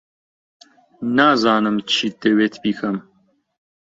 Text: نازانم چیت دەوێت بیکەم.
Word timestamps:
نازانم 1.17 1.77
چیت 1.91 2.13
دەوێت 2.23 2.55
بیکەم. 2.63 2.97